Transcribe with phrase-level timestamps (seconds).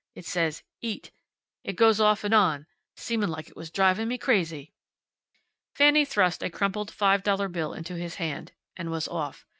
[0.15, 1.11] It says, `EAT.'
[1.63, 2.65] It goes off an' on.
[2.95, 4.73] Seemed like it was drivin' me crazy."
[5.75, 8.51] Fanny thrust a crumpled five dollar bill into his hand.
[8.75, 9.45] And was off.